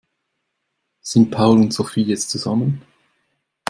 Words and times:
Sind 1.03 1.29
Paul 1.29 1.59
und 1.59 1.73
Sophie 1.75 2.01
jetzt 2.01 2.31
zusammen? 2.31 2.81